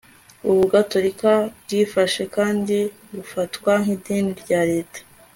[0.49, 1.31] ubugatolika
[1.63, 2.77] bwifashe kandi
[3.15, 4.99] bufatwa nk'idini rya leta